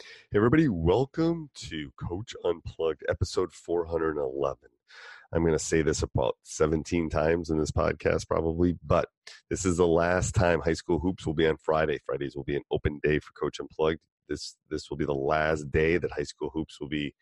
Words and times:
Hey 0.00 0.36
everybody, 0.36 0.68
welcome 0.68 1.50
to 1.56 1.90
Coach 1.98 2.32
Unplugged, 2.44 3.02
episode 3.08 3.52
411. 3.52 4.56
I'm 5.32 5.42
going 5.42 5.52
to 5.52 5.58
say 5.58 5.82
this 5.82 6.04
about 6.04 6.36
17 6.44 7.10
times 7.10 7.50
in 7.50 7.58
this 7.58 7.72
podcast, 7.72 8.28
probably, 8.28 8.78
but 8.86 9.08
this 9.50 9.64
is 9.64 9.78
the 9.78 9.88
last 9.88 10.36
time 10.36 10.60
high 10.60 10.74
school 10.74 11.00
hoops 11.00 11.26
will 11.26 11.34
be 11.34 11.48
on 11.48 11.56
Friday. 11.56 11.98
Fridays 12.06 12.36
will 12.36 12.44
be 12.44 12.54
an 12.54 12.62
open 12.70 13.00
day 13.02 13.18
for 13.18 13.32
Coach 13.32 13.58
Unplugged. 13.58 13.98
This 14.28 14.54
this 14.70 14.88
will 14.88 14.96
be 14.96 15.04
the 15.04 15.12
last 15.12 15.68
day 15.72 15.98
that 15.98 16.12
high 16.12 16.22
school 16.22 16.50
hoops 16.54 16.78
will 16.80 16.88
be 16.88 17.12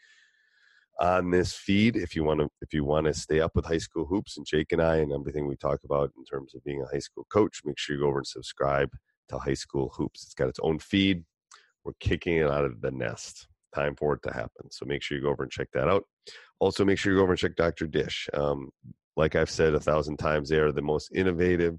on 1.01 1.31
this 1.31 1.55
feed. 1.55 1.97
If 1.97 2.15
you 2.15 2.25
want 2.25 2.41
to, 2.41 2.51
if 2.61 2.75
you 2.75 2.85
want 2.85 3.07
to 3.07 3.15
stay 3.15 3.41
up 3.41 3.57
with 3.57 3.65
high 3.65 3.79
school 3.79 4.05
hoops 4.05 4.37
and 4.37 4.45
Jake 4.45 4.73
and 4.73 4.83
I 4.83 4.97
and 4.97 5.13
everything 5.15 5.47
we 5.47 5.57
talk 5.57 5.81
about 5.83 6.13
in 6.19 6.25
terms 6.25 6.55
of 6.55 6.63
being 6.63 6.83
a 6.83 6.93
high 6.93 7.01
school 7.01 7.27
coach, 7.33 7.63
make 7.65 7.79
sure 7.79 7.97
you 7.97 8.03
go 8.03 8.09
over 8.09 8.19
and 8.19 8.27
subscribe 8.27 8.91
to 9.29 9.39
High 9.39 9.55
School 9.55 9.95
Hoops. 9.97 10.25
It's 10.25 10.35
got 10.35 10.49
its 10.49 10.61
own 10.63 10.79
feed 10.79 11.25
we're 11.87 11.93
kicking 12.01 12.39
it 12.39 12.51
out 12.51 12.65
of 12.65 12.81
the 12.81 12.91
nest. 12.91 13.47
Time 13.73 13.95
for 13.95 14.15
it 14.15 14.23
to 14.25 14.33
happen. 14.33 14.71
So 14.71 14.85
make 14.85 15.03
sure 15.03 15.17
you 15.17 15.23
go 15.23 15.31
over 15.31 15.45
and 15.45 15.53
check 15.53 15.69
that 15.73 15.89
out. 15.89 16.03
Also, 16.59 16.85
make 16.85 16.99
sure 16.99 17.13
you 17.13 17.19
go 17.19 17.23
over 17.23 17.33
and 17.33 17.39
check 17.39 17.55
Dr. 17.55 17.87
Dish. 17.87 18.29
Um, 18.35 18.71
like 19.17 19.37
I've 19.37 19.51
said 19.51 19.75
a 19.75 19.81
thousand 19.81 20.17
times, 20.17 20.49
they 20.49 20.59
are 20.59 20.73
the 20.73 20.83
most 20.83 21.11
innovative 21.15 21.79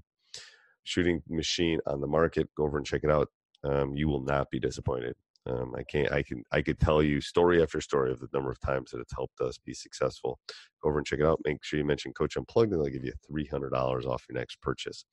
shooting 0.84 1.22
machine 1.28 1.78
on 1.86 2.00
the 2.00 2.06
market. 2.06 2.48
Go 2.56 2.64
over 2.64 2.78
and 2.78 2.86
check 2.86 3.02
it 3.04 3.10
out. 3.10 3.28
Um, 3.64 3.94
you 3.94 4.08
will 4.08 4.22
not 4.22 4.50
be 4.50 4.58
disappointed. 4.58 5.14
Um, 5.46 5.74
I 5.76 5.82
can't. 5.82 6.10
I 6.10 6.22
can. 6.22 6.42
I 6.52 6.62
could 6.62 6.78
tell 6.78 7.02
you 7.02 7.20
story 7.20 7.62
after 7.62 7.80
story 7.80 8.10
of 8.12 8.20
the 8.20 8.28
number 8.32 8.50
of 8.50 8.60
times 8.60 8.90
that 8.90 9.00
it's 9.00 9.14
helped 9.14 9.40
us 9.40 9.58
be 9.58 9.74
successful. 9.74 10.38
Go 10.82 10.90
over 10.90 10.98
and 10.98 11.06
check 11.06 11.20
it 11.20 11.26
out. 11.26 11.40
Make 11.44 11.62
sure 11.62 11.78
you 11.78 11.84
mention 11.84 12.12
Coach 12.12 12.36
Unplugged, 12.36 12.72
and 12.72 12.82
they'll 12.82 12.92
give 12.92 13.04
you 13.04 13.14
three 13.26 13.46
hundred 13.46 13.70
dollars 13.70 14.06
off 14.06 14.24
your 14.28 14.38
next 14.38 14.60
purchase. 14.62 15.04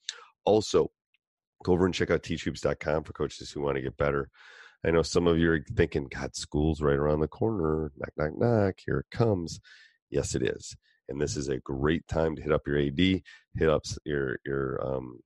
Also, 0.46 0.90
go 1.64 1.74
over 1.74 1.86
and 1.86 1.94
check 1.94 2.12
out 2.12 2.24
teachhoops.com 2.24 3.04
for 3.04 3.14
coaches 3.14 3.52
who 3.52 3.62
want 3.62 3.76
to 3.76 3.82
get 3.82 3.98
better. 3.98 4.30
I 4.86 4.92
know 4.92 5.02
some 5.02 5.26
of 5.26 5.40
you 5.40 5.52
are 5.52 5.66
thinking, 5.76 6.08
God, 6.14 6.36
school's 6.36 6.82
right 6.82 6.98
around 6.98 7.22
the 7.22 7.28
corner. 7.28 7.92
Knock, 7.98 8.12
knock, 8.18 8.38
knock. 8.38 8.76
Here 8.86 9.00
it 9.00 9.18
comes. 9.18 9.60
Yes, 10.12 10.36
it 10.36 10.44
is. 10.44 10.76
And 11.10 11.20
this 11.20 11.36
is 11.36 11.50
a 11.50 11.58
great 11.58 12.08
time 12.08 12.36
to 12.36 12.42
hit 12.42 12.52
up 12.52 12.68
your 12.68 12.78
AD, 12.78 12.98
hit 12.98 13.70
up 13.70 13.84
your 14.06 14.38
your 14.46 14.80
um, 14.86 15.20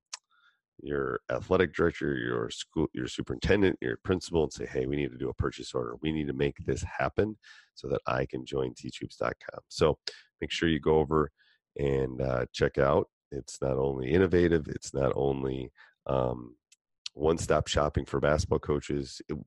your 0.82 1.20
athletic 1.30 1.74
director, 1.74 2.16
your 2.16 2.50
school, 2.50 2.88
your 2.94 3.08
superintendent, 3.08 3.78
your 3.82 3.98
principal, 4.04 4.44
and 4.44 4.54
say, 4.54 4.66
"Hey, 4.66 4.86
we 4.86 4.96
need 4.96 5.12
to 5.12 5.18
do 5.18 5.30
a 5.30 5.34
purchase 5.34 5.74
order. 5.74 5.96
We 6.02 6.14
need 6.14 6.28
to 6.28 6.34
make 6.34 6.56
this 6.66 6.84
happen 6.84 7.38
so 7.76 7.90
that 7.90 8.02
I 8.08 8.26
can 8.26 8.46
join 8.46 8.74
teachhoops.com." 8.74 9.60
So 9.68 9.98
make 10.40 10.52
sure 10.52 10.70
you 10.70 10.80
go 10.80 11.00
over 11.00 11.32
and 11.78 12.22
uh, 12.22 12.46
check 12.54 12.78
out. 12.78 13.10
It's 13.32 13.62
not 13.62 13.78
only 13.78 14.12
innovative, 14.12 14.68
it's 14.70 14.94
not 14.94 15.12
only 15.16 15.72
um, 16.08 16.56
one-stop 17.14 17.68
shopping 17.68 18.06
for 18.06 18.20
basketball 18.20 18.60
coaches. 18.60 19.22
It, 19.30 19.38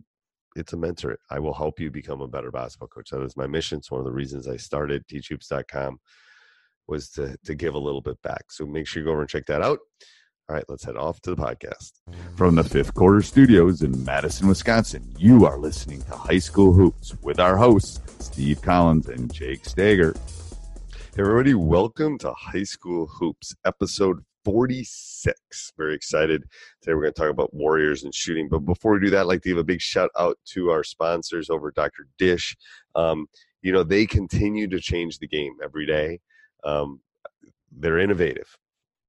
it's 0.54 0.72
a 0.72 0.76
mentor. 0.76 1.18
I 1.30 1.38
will 1.38 1.54
help 1.54 1.80
you 1.80 1.90
become 1.90 2.20
a 2.20 2.28
better 2.28 2.50
basketball 2.50 2.88
coach. 2.88 3.10
That 3.10 3.22
is 3.22 3.36
my 3.36 3.46
mission. 3.46 3.78
It's 3.78 3.90
one 3.90 4.00
of 4.00 4.06
the 4.06 4.12
reasons 4.12 4.48
I 4.48 4.56
started 4.56 5.06
teachhoops.com 5.06 5.98
was 6.88 7.10
to 7.10 7.36
to 7.44 7.54
give 7.54 7.74
a 7.74 7.78
little 7.78 8.00
bit 8.00 8.20
back. 8.22 8.50
So 8.50 8.66
make 8.66 8.86
sure 8.86 9.00
you 9.00 9.06
go 9.06 9.12
over 9.12 9.22
and 9.22 9.30
check 9.30 9.46
that 9.46 9.62
out. 9.62 9.78
All 10.48 10.56
right, 10.56 10.64
let's 10.68 10.84
head 10.84 10.96
off 10.96 11.20
to 11.22 11.34
the 11.34 11.36
podcast. 11.36 11.92
From 12.36 12.56
the 12.56 12.64
fifth 12.64 12.94
quarter 12.94 13.22
studios 13.22 13.80
in 13.82 14.04
Madison, 14.04 14.48
Wisconsin, 14.48 15.14
you 15.16 15.46
are 15.46 15.56
listening 15.56 16.02
to 16.02 16.16
High 16.16 16.40
School 16.40 16.72
Hoops 16.72 17.14
with 17.22 17.38
our 17.38 17.56
hosts, 17.56 18.00
Steve 18.18 18.60
Collins 18.60 19.08
and 19.08 19.32
Jake 19.32 19.64
Stager. 19.64 20.14
Hey 21.14 21.22
everybody, 21.22 21.54
welcome 21.54 22.18
to 22.18 22.32
High 22.32 22.64
School 22.64 23.06
Hoops, 23.06 23.54
episode 23.64 24.24
46. 24.44 25.72
Very 25.76 25.94
excited. 25.94 26.42
Today 26.80 26.94
we're 26.94 27.02
going 27.02 27.14
to 27.14 27.20
talk 27.20 27.30
about 27.30 27.54
Warriors 27.54 28.04
and 28.04 28.14
shooting. 28.14 28.48
But 28.48 28.60
before 28.60 28.92
we 28.92 29.00
do 29.00 29.10
that, 29.10 29.20
I'd 29.20 29.26
like 29.26 29.42
to 29.42 29.48
give 29.50 29.58
a 29.58 29.64
big 29.64 29.80
shout 29.80 30.10
out 30.18 30.38
to 30.46 30.70
our 30.70 30.84
sponsors 30.84 31.50
over 31.50 31.70
Dr. 31.70 32.08
Dish. 32.18 32.56
Um, 32.94 33.26
you 33.62 33.72
know, 33.72 33.82
they 33.82 34.06
continue 34.06 34.68
to 34.68 34.80
change 34.80 35.18
the 35.18 35.28
game 35.28 35.54
every 35.62 35.86
day. 35.86 36.20
Um, 36.64 37.00
they're 37.70 37.98
innovative 37.98 38.56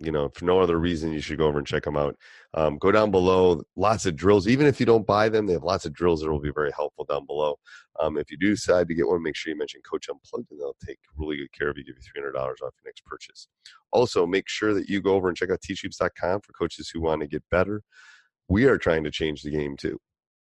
you 0.06 0.12
know, 0.12 0.30
for 0.30 0.46
no 0.46 0.60
other 0.60 0.78
reason, 0.80 1.14
you 1.14 1.22
should 1.22 1.38
go 1.38 1.48
over 1.48 1.58
and 1.58 1.68
check 1.68 1.84
them 1.84 1.98
out. 1.98 2.16
Um, 2.54 2.78
go 2.78 2.92
down 2.92 3.12
below, 3.12 3.62
lots 3.76 4.06
of 4.06 4.16
drills. 4.16 4.48
Even 4.48 4.68
if 4.68 4.80
you 4.80 4.86
don't 4.86 5.08
buy 5.08 5.30
them, 5.30 5.46
they 5.46 5.54
have 5.54 5.64
lots 5.64 5.86
of 5.86 5.94
drills 5.94 6.22
that 6.22 6.32
will 6.32 6.40
be 6.40 6.52
very 6.54 6.72
helpful 6.72 7.06
down 7.06 7.26
below. 7.26 7.58
Um, 8.00 8.18
if 8.18 8.32
you 8.32 8.38
do 8.38 8.52
decide 8.52 8.88
to 8.88 8.96
get 8.96 9.08
one, 9.08 9.24
make 9.24 9.36
sure 9.36 9.52
you 9.52 9.58
mention 9.58 9.82
Coach 9.82 10.08
Unplugged, 10.10 10.52
and 10.52 10.60
they'll 10.60 10.76
take 10.86 11.00
really 11.18 11.38
good 11.38 11.52
care 11.52 11.70
of 11.70 11.78
you, 11.78 11.84
give 11.84 11.96
you 11.96 12.22
$300 12.22 12.36
off 12.36 12.58
your 12.60 12.72
next 12.86 13.06
purchase. 13.06 13.48
Also, 13.92 14.26
make 14.26 14.48
sure 14.48 14.74
that 14.74 14.90
you 14.90 15.02
go 15.02 15.14
over 15.14 15.28
and 15.28 15.38
check 15.38 15.50
out 15.50 15.62
teachhoops.com 15.62 16.42
for 16.42 16.54
coaches 16.54 16.90
who 16.90 17.02
want 17.02 17.22
to 17.22 17.28
get 17.28 17.44
better. 17.50 17.82
We 18.50 18.66
are 18.66 18.78
trying 18.78 19.04
to 19.06 19.12
change 19.12 19.42
the 19.42 19.52
game 19.52 19.78
too, 19.78 20.00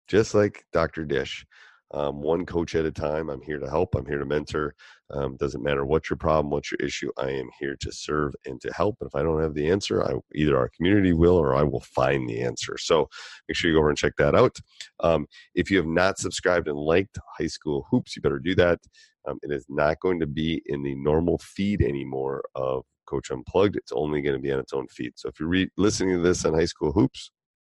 just 0.08 0.34
like 0.34 0.64
Dr. 0.72 1.04
Dish 1.04 1.46
um, 1.92 2.20
one 2.20 2.44
coach 2.44 2.74
at 2.74 2.84
a 2.84 2.90
time. 2.90 3.30
I'm 3.30 3.42
here 3.42 3.58
to 3.58 3.68
help. 3.68 3.94
I'm 3.94 4.06
here 4.06 4.18
to 4.18 4.26
mentor. 4.26 4.74
Um, 5.10 5.36
doesn't 5.36 5.62
matter 5.62 5.84
what 5.84 6.10
your 6.10 6.16
problem, 6.16 6.50
what's 6.50 6.72
your 6.72 6.80
issue. 6.80 7.10
I 7.16 7.30
am 7.30 7.48
here 7.60 7.76
to 7.80 7.92
serve 7.92 8.34
and 8.44 8.60
to 8.62 8.72
help. 8.72 8.96
And 9.00 9.08
if 9.08 9.14
I 9.14 9.22
don't 9.22 9.40
have 9.40 9.54
the 9.54 9.70
answer, 9.70 10.02
I 10.02 10.14
either 10.34 10.56
our 10.56 10.68
community 10.68 11.12
will 11.12 11.36
or 11.36 11.54
I 11.54 11.62
will 11.62 11.80
find 11.80 12.28
the 12.28 12.42
answer. 12.42 12.76
So 12.76 13.08
make 13.48 13.56
sure 13.56 13.70
you 13.70 13.76
go 13.76 13.80
over 13.80 13.88
and 13.88 13.98
check 13.98 14.14
that 14.18 14.34
out. 14.34 14.58
Um, 15.00 15.26
if 15.54 15.70
you 15.70 15.76
have 15.76 15.86
not 15.86 16.18
subscribed 16.18 16.66
and 16.66 16.76
liked 16.76 17.18
High 17.38 17.46
School 17.46 17.86
Hoops, 17.90 18.16
you 18.16 18.22
better 18.22 18.40
do 18.40 18.56
that. 18.56 18.80
Um, 19.28 19.38
it 19.42 19.52
is 19.52 19.66
not 19.68 20.00
going 20.00 20.20
to 20.20 20.26
be 20.26 20.62
in 20.66 20.82
the 20.82 20.94
normal 20.96 21.38
feed 21.38 21.82
anymore 21.82 22.42
of 22.56 22.84
Coach 23.06 23.30
Unplugged. 23.30 23.76
It's 23.76 23.92
only 23.92 24.22
going 24.22 24.34
to 24.34 24.42
be 24.42 24.52
on 24.52 24.58
its 24.58 24.72
own 24.72 24.88
feed. 24.88 25.12
So 25.16 25.28
if 25.28 25.38
you're 25.38 25.48
re- 25.48 25.70
listening 25.76 26.16
to 26.16 26.22
this 26.22 26.44
on 26.44 26.54
High 26.54 26.66
School 26.66 26.92
Hoops, 26.92 27.30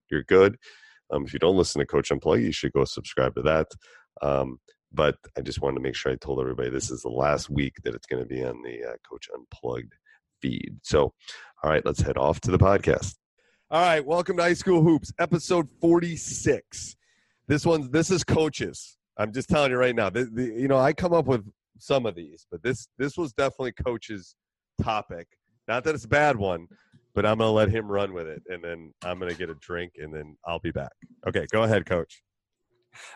you're 0.09 0.23
good. 0.23 0.57
Um, 1.11 1.25
if 1.25 1.33
you 1.33 1.39
don't 1.39 1.57
listen 1.57 1.79
to 1.79 1.85
Coach 1.85 2.11
Unplugged, 2.11 2.43
you 2.43 2.51
should 2.51 2.73
go 2.73 2.83
subscribe 2.85 3.35
to 3.35 3.41
that. 3.43 3.67
Um, 4.21 4.59
but 4.93 5.17
I 5.37 5.41
just 5.41 5.61
wanted 5.61 5.75
to 5.75 5.81
make 5.81 5.95
sure 5.95 6.11
I 6.11 6.15
told 6.15 6.39
everybody 6.39 6.69
this 6.69 6.89
is 6.89 7.01
the 7.01 7.09
last 7.09 7.49
week 7.49 7.75
that 7.83 7.95
it's 7.95 8.07
going 8.07 8.23
to 8.23 8.27
be 8.27 8.43
on 8.43 8.61
the 8.61 8.83
uh, 8.83 8.93
Coach 9.09 9.27
Unplugged 9.33 9.93
feed. 10.41 10.77
So, 10.83 11.13
all 11.63 11.69
right, 11.69 11.85
let's 11.85 12.01
head 12.01 12.17
off 12.17 12.39
to 12.41 12.51
the 12.51 12.57
podcast. 12.57 13.15
All 13.71 13.81
right, 13.81 14.05
welcome 14.05 14.37
to 14.37 14.43
High 14.43 14.53
School 14.53 14.81
Hoops, 14.83 15.11
episode 15.19 15.69
46. 15.81 16.95
This 17.47 17.65
one's 17.65 17.89
this 17.89 18.09
is 18.09 18.23
coaches. 18.23 18.97
I'm 19.17 19.33
just 19.33 19.49
telling 19.49 19.71
you 19.71 19.77
right 19.77 19.95
now. 19.95 20.09
The, 20.09 20.25
the, 20.25 20.43
you 20.43 20.67
know, 20.67 20.77
I 20.77 20.93
come 20.93 21.13
up 21.13 21.25
with 21.25 21.45
some 21.79 22.05
of 22.05 22.15
these, 22.15 22.45
but 22.51 22.63
this 22.63 22.87
this 22.97 23.17
was 23.17 23.33
definitely 23.33 23.73
coaches' 23.73 24.35
topic. 24.81 25.27
Not 25.67 25.83
that 25.83 25.95
it's 25.95 26.05
a 26.05 26.09
bad 26.09 26.37
one, 26.37 26.67
but 27.13 27.25
I'm 27.25 27.39
going 27.39 27.47
to 27.47 27.51
let 27.51 27.69
him 27.69 27.91
run 27.91 28.13
with 28.13 28.27
it, 28.27 28.43
and 28.47 28.63
then 28.63 28.93
I'm 29.03 29.19
going 29.19 29.31
to 29.31 29.37
get 29.37 29.49
a 29.49 29.55
drink, 29.55 29.93
and 29.97 30.13
then 30.13 30.37
I'll 30.45 30.59
be 30.59 30.71
back. 30.71 30.91
Okay, 31.27 31.45
go 31.51 31.63
ahead, 31.63 31.85
coach. 31.85 32.21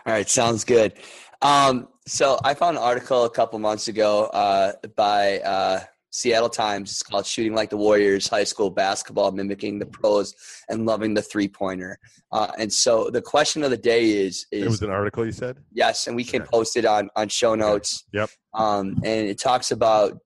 All 0.06 0.14
right, 0.14 0.30
sounds 0.30 0.64
good. 0.64 0.94
Um, 1.42 1.88
so 2.06 2.40
I 2.44 2.54
found 2.54 2.78
an 2.78 2.84
article 2.84 3.26
a 3.26 3.30
couple 3.30 3.60
months 3.60 3.88
ago 3.88 4.26
uh, 4.26 4.74
by 4.96 5.40
uh, 5.40 5.82
Seattle 6.12 6.50
Times. 6.50 6.92
It's 6.92 7.04
called 7.04 7.26
"Shooting 7.26 7.54
Like 7.54 7.70
the 7.70 7.78
Warriors: 7.78 8.28
High 8.28 8.44
School 8.44 8.70
Basketball 8.70 9.32
Mimicking 9.32 9.80
the 9.80 9.86
Pros 9.86 10.34
and 10.70 10.86
Loving 10.86 11.14
the 11.14 11.22
Three 11.22 11.48
Pointer." 11.48 12.00
Uh, 12.32 12.52
and 12.58 12.72
so 12.72 13.10
the 13.10 13.22
question 13.22 13.64
of 13.64 13.70
the 13.70 13.78
day 13.78 14.10
is, 14.10 14.48
is: 14.52 14.64
It 14.64 14.70
was 14.70 14.82
an 14.82 14.90
article 14.90 15.26
you 15.26 15.32
said. 15.32 15.58
Yes, 15.72 16.08
and 16.08 16.16
we 16.16 16.24
can 16.24 16.42
okay. 16.42 16.50
post 16.52 16.78
it 16.78 16.86
on 16.86 17.10
on 17.16 17.30
show 17.30 17.56
notes. 17.56 18.06
Okay. 18.10 18.22
Yep. 18.22 18.30
Um, 18.54 18.96
and 19.04 19.28
it 19.28 19.40
talks 19.40 19.72
about 19.72 20.20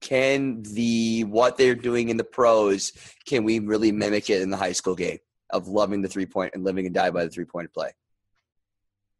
can 0.00 0.62
the 0.74 1.24
what 1.24 1.56
they're 1.56 1.74
doing 1.74 2.08
in 2.08 2.16
the 2.16 2.24
pros 2.24 2.92
can 3.24 3.44
we 3.44 3.60
really 3.60 3.92
mimic 3.92 4.28
it 4.28 4.42
in 4.42 4.50
the 4.50 4.56
high 4.56 4.72
school 4.72 4.96
game 4.96 5.18
of 5.50 5.68
loving 5.68 6.02
the 6.02 6.08
three 6.08 6.26
point 6.26 6.50
and 6.54 6.64
living 6.64 6.86
and 6.86 6.94
die 6.94 7.10
by 7.10 7.24
the 7.24 7.30
three 7.30 7.44
point 7.44 7.72
play 7.72 7.90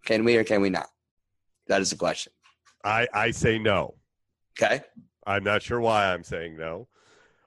Can 0.04 0.24
we 0.24 0.36
or 0.36 0.44
can 0.44 0.60
we 0.60 0.70
not? 0.70 0.88
That 1.68 1.80
is 1.80 1.90
the 1.90 1.96
question. 1.96 2.32
I, 2.84 3.06
I 3.12 3.30
say 3.30 3.58
no. 3.58 3.94
Okay. 4.60 4.82
I'm 5.26 5.44
not 5.44 5.62
sure 5.62 5.80
why 5.80 6.12
I'm 6.12 6.24
saying 6.24 6.56
no. 6.56 6.88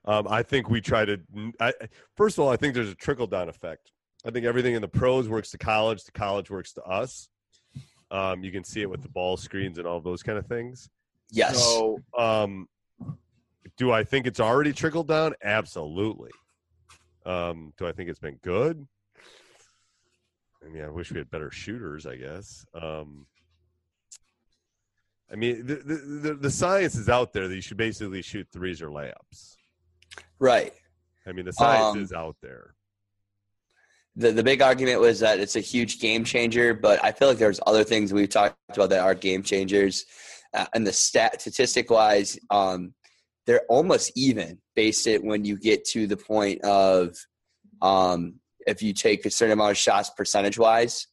Um, 0.06 0.28
I 0.30 0.44
think 0.44 0.70
we 0.70 0.82
try 0.82 1.04
to. 1.06 1.20
I, 1.60 1.74
first 2.16 2.38
of 2.38 2.44
all, 2.44 2.50
I 2.50 2.58
think 2.58 2.74
there's 2.74 2.90
a 2.90 2.96
trickle 2.96 3.28
down 3.28 3.50
effect. 3.50 3.92
I 4.26 4.32
think 4.32 4.46
everything 4.46 4.76
in 4.76 4.82
the 4.82 4.88
pros 4.88 5.28
works 5.28 5.52
to 5.52 5.58
college. 5.58 6.04
The 6.04 6.12
college 6.12 6.50
works 6.50 6.74
to 6.74 6.84
us. 6.84 7.28
Um, 8.12 8.44
you 8.44 8.52
can 8.52 8.64
see 8.64 8.82
it 8.82 8.90
with 8.90 9.02
the 9.02 9.10
ball 9.10 9.36
screens 9.36 9.78
and 9.78 9.88
all 9.88 10.00
those 10.00 10.24
kind 10.24 10.38
of 10.38 10.46
things. 10.46 10.90
Yes. 11.32 11.62
So, 11.62 12.00
um, 12.18 12.68
do 13.78 13.92
I 13.92 14.04
think 14.04 14.28
it's 14.28 14.40
already 14.40 14.74
trickled 14.74 15.08
down? 15.08 15.34
Absolutely. 15.44 16.32
Um, 17.26 17.74
do 17.78 17.88
I 17.88 17.92
think 17.92 18.10
it's 18.10 18.20
been 18.20 18.40
good? 18.44 18.88
I 20.66 20.70
mean, 20.70 20.84
I 20.84 20.90
wish 20.90 21.12
we 21.12 21.20
had 21.20 21.30
better 21.30 21.52
shooters. 21.52 22.06
I 22.06 22.16
guess. 22.16 22.66
Um, 22.74 23.28
I 25.32 25.36
mean, 25.36 25.66
the, 25.66 25.76
the, 25.76 25.96
the, 25.96 26.34
the 26.36 26.52
science 26.52 26.96
is 26.96 27.10
out 27.10 27.34
there 27.34 27.48
that 27.48 27.56
you 27.56 27.62
should 27.62 27.78
basically 27.78 28.22
shoot 28.22 28.48
threes 28.54 28.82
or 28.82 28.90
layups. 28.90 29.56
right. 30.40 30.72
I 31.28 31.32
mean, 31.32 31.46
the 31.46 31.54
science 31.54 31.96
Um, 31.96 32.02
is 32.04 32.14
out 32.14 32.36
there. 32.44 32.76
the 34.16 34.32
the 34.32 34.44
big 34.44 34.62
argument 34.62 35.02
was 35.02 35.20
that 35.22 35.40
it's 35.40 35.56
a 35.56 35.60
huge 35.60 36.00
game 36.00 36.24
changer, 36.24 36.74
but 36.76 37.04
I 37.04 37.12
feel 37.12 37.28
like 37.30 37.40
there's 37.40 37.60
other 37.66 37.84
things 37.84 38.14
we've 38.14 38.30
talked 38.30 38.56
about 38.70 38.90
that 38.92 39.00
are 39.00 39.16
game 39.16 39.42
changers. 39.44 40.06
Uh, 40.54 40.68
and 40.74 40.86
the 40.86 40.94
stat 40.94 41.42
statistic 41.42 41.90
wise, 41.90 42.38
um, 42.52 42.94
they're 43.48 43.66
almost 43.70 44.12
even 44.16 44.60
based 44.76 45.08
it 45.08 45.24
when 45.24 45.44
you 45.44 45.58
get 45.58 45.84
to 45.86 46.06
the 46.08 46.16
point 46.18 46.62
of 46.64 47.16
um, 47.82 48.36
if 48.66 48.82
you 48.82 48.94
take 48.94 49.26
a 49.26 49.30
certain 49.30 49.54
amount 49.54 49.72
of 49.72 49.78
shots 49.78 50.10
percentage 50.12 50.58
wise, 50.58 51.08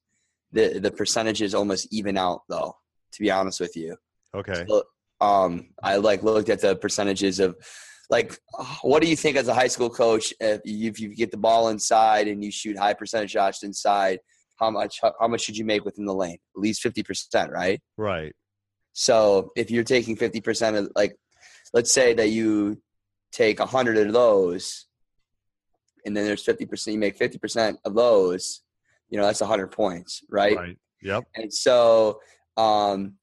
the 0.52 0.78
the 0.78 0.90
percentages 0.90 1.54
almost 1.54 1.88
even 1.92 2.16
out 2.16 2.42
though. 2.48 2.74
To 3.12 3.20
be 3.20 3.30
honest 3.30 3.60
with 3.60 3.76
you, 3.76 3.96
Okay. 4.34 4.64
So, 4.66 4.84
um, 5.20 5.68
I 5.82 5.96
like 5.96 6.22
looked 6.22 6.48
at 6.48 6.62
the 6.62 6.76
percentages 6.76 7.40
of 7.40 7.56
like 8.10 8.38
what 8.82 9.02
do 9.02 9.08
you 9.08 9.16
think 9.16 9.36
as 9.36 9.48
a 9.48 9.54
high 9.54 9.68
school 9.68 9.90
coach 9.90 10.32
if 10.40 10.60
you, 10.64 10.88
if 10.90 10.98
you 11.00 11.14
get 11.14 11.30
the 11.30 11.36
ball 11.36 11.68
inside 11.68 12.26
and 12.28 12.42
you 12.42 12.50
shoot 12.50 12.78
high 12.78 12.94
percentage 12.94 13.30
shots 13.32 13.62
inside 13.62 14.18
how 14.58 14.70
much 14.70 15.00
how 15.02 15.28
much 15.28 15.42
should 15.42 15.56
you 15.56 15.64
make 15.64 15.84
within 15.84 16.04
the 16.04 16.14
lane 16.14 16.38
at 16.56 16.60
least 16.60 16.82
50% 16.84 17.50
right 17.50 17.80
Right. 17.96 18.32
so 18.92 19.50
if 19.56 19.70
you're 19.70 19.84
taking 19.84 20.16
50% 20.16 20.78
of 20.78 20.90
like 20.94 21.14
let's 21.72 21.92
say 21.92 22.12
that 22.14 22.28
you 22.30 22.80
take 23.32 23.58
100 23.60 24.06
of 24.06 24.12
those 24.12 24.86
and 26.04 26.16
then 26.16 26.24
there's 26.24 26.44
50% 26.44 26.92
you 26.92 26.98
make 26.98 27.18
50% 27.18 27.76
of 27.84 27.94
those 27.94 28.62
you 29.08 29.18
know 29.18 29.24
that's 29.26 29.40
100 29.40 29.68
points 29.68 30.22
right, 30.30 30.56
Right. 30.56 30.78
Yep. 31.02 31.24
and 31.36 31.52
so 31.52 32.20
um 32.56 33.14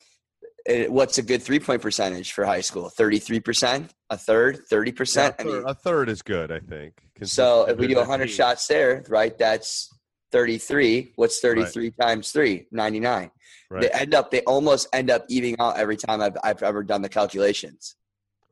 it, 0.66 0.92
what's 0.92 1.18
a 1.18 1.22
good 1.24 1.42
three 1.42 1.60
point 1.60 1.82
percentage 1.82 2.34
for 2.34 2.46
high 2.46 2.62
school 2.62 2.92
33% 2.98 3.90
a 4.10 4.18
third 4.18 4.60
30% 4.72 5.16
Yeah, 5.16 5.32
a, 5.38 5.42
I 5.42 5.44
mean, 5.46 5.64
a 5.68 5.74
third 5.74 6.10
is 6.10 6.22
good, 6.22 6.52
I 6.52 6.60
think. 6.60 6.94
so 7.24 7.64
if 7.68 7.78
we 7.78 7.88
do 7.88 7.94
Consistent 7.96 7.98
100 8.10 8.26
team. 8.26 8.34
shots 8.36 8.68
there, 8.68 9.04
right, 9.10 9.38
that's 9.38 9.90
33. 10.32 11.14
What's 11.16 11.40
33 11.40 11.92
times 12.00 12.32
3? 12.32 12.68
99. 12.72 13.32
Right. 13.72 13.82
They 13.82 13.90
end 13.90 14.14
up, 14.14 14.30
they 14.32 14.42
almost 14.42 14.88
end 14.94 15.10
up 15.10 15.26
evening 15.28 15.56
out 15.60 15.78
every 15.78 15.98
time 15.98 16.22
I've, 16.22 16.38
I've 16.44 16.62
ever 16.62 16.84
done 16.84 17.02
the 17.02 17.10
calculations. 17.10 17.96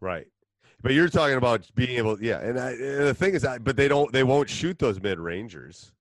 Right. 0.01 0.25
But 0.87 0.93
you're 0.93 1.09
talking 1.09 1.35
about 1.35 1.69
being 1.75 1.97
able, 1.97 2.23
yeah. 2.23 2.39
And, 2.39 2.57
I, 2.57 2.69
and 2.69 3.07
the 3.09 3.13
thing 3.13 3.33
is, 3.33 3.43
I, 3.43 3.57
but 3.57 3.75
they 3.75 3.89
don't, 3.89 4.09
they 4.13 4.23
won't 4.23 4.49
shoot 4.49 4.79
those 4.79 5.01
mid 5.01 5.19
rangers. 5.19 5.91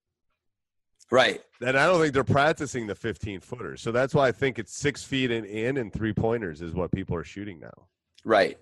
Right. 1.11 1.43
And 1.61 1.77
I 1.77 1.87
don't 1.87 2.00
think 2.00 2.15
they're 2.15 2.23
practicing 2.23 2.87
the 2.87 2.94
15 2.94 3.41
footers. 3.41 3.83
So 3.83 3.91
that's 3.91 4.15
why 4.15 4.29
I 4.29 4.31
think 4.31 4.61
it's 4.61 4.77
six 4.77 5.03
feet 5.03 5.33
and 5.33 5.44
in 5.44 5.79
and 5.79 5.93
three 5.93 6.12
pointers 6.12 6.62
is 6.62 6.73
what 6.73 6.93
people 6.93 7.17
are 7.17 7.25
shooting 7.25 7.59
now. 7.59 7.88
Right. 8.25 8.59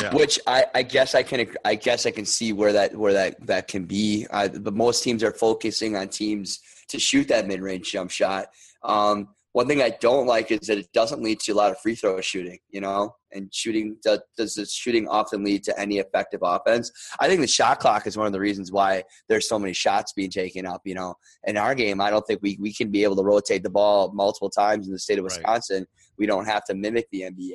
Yeah. 0.00 0.14
Which 0.14 0.40
I, 0.46 0.64
I 0.74 0.82
guess 0.82 1.14
I 1.14 1.22
can 1.22 1.46
I 1.62 1.74
guess 1.74 2.06
I 2.06 2.10
can 2.10 2.24
see 2.24 2.54
where 2.54 2.72
that 2.72 2.96
where 2.96 3.12
that 3.12 3.46
that 3.46 3.68
can 3.68 3.84
be. 3.84 4.26
I, 4.30 4.48
but 4.48 4.72
most 4.72 5.04
teams 5.04 5.22
are 5.22 5.32
focusing 5.32 5.94
on 5.94 6.08
teams 6.08 6.60
to 6.88 6.98
shoot 6.98 7.28
that 7.28 7.46
mid 7.46 7.60
range 7.60 7.92
jump 7.92 8.10
shot. 8.10 8.46
Um, 8.82 9.28
one 9.56 9.66
thing 9.66 9.80
I 9.80 9.88
don't 10.02 10.26
like 10.26 10.50
is 10.50 10.66
that 10.66 10.76
it 10.76 10.92
doesn't 10.92 11.22
lead 11.22 11.40
to 11.40 11.52
a 11.52 11.54
lot 11.54 11.70
of 11.70 11.78
free 11.80 11.94
throw 11.94 12.20
shooting. 12.20 12.58
You 12.68 12.82
know, 12.82 13.14
and 13.32 13.48
shooting 13.54 13.96
does, 14.04 14.20
does 14.36 14.52
the 14.52 14.66
shooting 14.66 15.08
often 15.08 15.42
lead 15.42 15.64
to 15.64 15.80
any 15.80 15.96
effective 15.96 16.40
offense? 16.42 16.92
I 17.20 17.26
think 17.26 17.40
the 17.40 17.46
shot 17.46 17.80
clock 17.80 18.06
is 18.06 18.18
one 18.18 18.26
of 18.26 18.34
the 18.34 18.38
reasons 18.38 18.70
why 18.70 19.02
there's 19.30 19.48
so 19.48 19.58
many 19.58 19.72
shots 19.72 20.12
being 20.12 20.28
taken 20.28 20.66
up. 20.66 20.82
You 20.84 20.96
know, 20.96 21.14
in 21.44 21.56
our 21.56 21.74
game, 21.74 22.02
I 22.02 22.10
don't 22.10 22.26
think 22.26 22.40
we 22.42 22.58
we 22.60 22.74
can 22.74 22.90
be 22.90 23.02
able 23.02 23.16
to 23.16 23.22
rotate 23.22 23.62
the 23.62 23.70
ball 23.70 24.12
multiple 24.12 24.50
times 24.50 24.88
in 24.88 24.92
the 24.92 24.98
state 24.98 25.18
of 25.18 25.24
Right. 25.24 25.38
Wisconsin. 25.38 25.86
We 26.18 26.26
don't 26.26 26.44
have 26.44 26.66
to 26.66 26.74
mimic 26.74 27.06
the 27.10 27.22
NBA. 27.22 27.54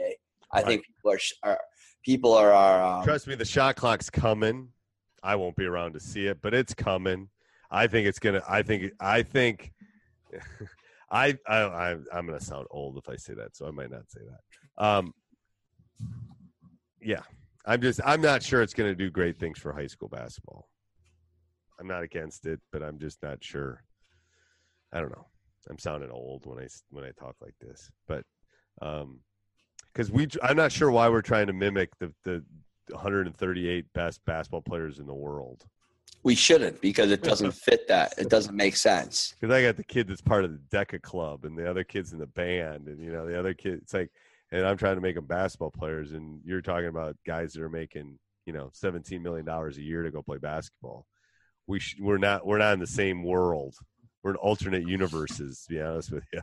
I 0.54 0.57
Right. 0.57 0.65
think 0.65 0.86
people 0.88 1.12
are, 1.12 1.19
are 1.51 1.59
people 2.04 2.33
are, 2.33 2.51
are 2.51 2.97
um, 2.97 3.04
Trust 3.04 3.27
me, 3.27 3.36
the 3.36 3.45
shot 3.45 3.75
clock's 3.75 4.09
coming. 4.09 4.69
I 5.21 5.36
won't 5.36 5.56
be 5.56 5.65
around 5.65 5.94
to 5.94 6.00
see 6.00 6.25
it, 6.25 6.42
but 6.42 6.56
it's 6.56 6.74
coming. 6.74 7.30
I 7.69 7.86
think 7.86 8.07
it's 8.07 8.18
gonna. 8.18 8.42
I 8.50 8.63
think. 8.63 8.92
I 9.00 9.21
think. 9.21 9.71
I, 11.11 11.37
I, 11.47 11.57
I 11.57 11.91
I'm 12.13 12.25
gonna 12.25 12.39
sound 12.39 12.67
old 12.71 12.97
if 12.97 13.09
I 13.09 13.17
say 13.17 13.33
that, 13.33 13.55
so 13.55 13.67
I 13.67 13.71
might 13.71 13.91
not 13.91 14.09
say 14.09 14.21
that. 14.21 14.83
Um, 14.83 15.13
yeah, 17.01 17.21
I'm 17.65 17.81
just. 17.81 17.99
I'm 18.05 18.21
not 18.21 18.41
sure 18.41 18.61
it's 18.61 18.73
gonna 18.73 18.95
do 18.95 19.09
great 19.09 19.37
things 19.37 19.59
for 19.59 19.73
high 19.73 19.87
school 19.87 20.07
basketball. 20.07 20.69
I'm 21.79 21.87
not 21.87 22.03
against 22.03 22.45
it, 22.45 22.59
but 22.71 22.81
I'm 22.81 22.97
just 22.99 23.21
not 23.21 23.43
sure. 23.43 23.83
I 24.93 24.99
don't 24.99 25.11
know. 25.11 25.27
I'm 25.69 25.79
sounding 25.79 26.11
old 26.11 26.45
when 26.45 26.59
I 26.59 26.67
when 26.89 27.03
I 27.03 27.11
talk 27.11 27.35
like 27.41 27.55
this, 27.59 27.91
but 28.07 28.23
um, 28.81 29.19
because 29.91 30.11
we 30.11 30.27
I'm 30.41 30.55
not 30.55 30.71
sure 30.71 30.91
why 30.91 31.09
we're 31.09 31.21
trying 31.21 31.47
to 31.47 31.53
mimic 31.53 31.89
the 31.99 32.13
the 32.23 32.43
138 32.89 33.85
best 33.93 34.21
basketball 34.25 34.61
players 34.61 34.99
in 34.99 35.07
the 35.07 35.13
world. 35.13 35.65
We 36.24 36.36
shouldn't 36.36 36.81
because 36.81 37.12
it 37.12 37.24
doesn't 37.24 37.51
fit 37.65 37.88
that. 37.88 38.13
It 38.18 38.30
doesn't 38.30 38.56
make 38.56 38.75
sense. 38.75 39.36
Because 39.39 39.53
I 39.53 39.63
got 39.63 39.77
the 39.77 39.83
kid 39.83 40.07
that's 40.07 40.21
part 40.21 40.45
of 40.45 40.51
the 40.51 40.77
DECA 40.77 41.01
club, 41.01 41.45
and 41.45 41.57
the 41.57 41.69
other 41.69 41.83
kids 41.83 42.13
in 42.13 42.19
the 42.19 42.27
band, 42.27 42.88
and 42.88 43.01
you 43.01 43.12
know 43.12 43.25
the 43.25 43.38
other 43.38 43.53
kid. 43.53 43.80
It's 43.81 43.94
like, 43.94 44.12
and 44.51 44.65
I'm 44.65 44.77
trying 44.77 44.95
to 44.95 45.01
make 45.01 45.15
them 45.15 45.25
basketball 45.25 45.71
players, 45.71 46.12
and 46.12 46.42
you're 46.44 46.62
talking 46.62 46.88
about 46.88 47.18
guys 47.25 47.53
that 47.53 47.63
are 47.63 47.69
making 47.69 48.19
you 48.45 48.53
know 48.53 48.69
17 48.74 49.21
million 49.21 49.45
dollars 49.45 49.77
a 49.77 49.81
year 49.81 50.03
to 50.03 50.12
go 50.12 50.21
play 50.21 50.38
basketball. 50.38 51.06
We 51.68 51.80
sh- 51.80 51.98
we're 52.00 52.18
not 52.18 52.45
we're 52.45 52.57
not 52.57 52.74
in 52.74 52.80
the 52.80 52.88
same 52.88 53.24
world. 53.24 53.75
We're 54.24 54.31
in 54.31 54.38
alternate 54.38 54.88
universes. 54.88 55.63
To 55.68 55.74
be 55.74 55.81
honest 55.81 56.12
with 56.12 56.25
you, 56.31 56.42